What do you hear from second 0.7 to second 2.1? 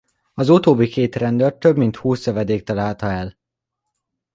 két rendőrt több mint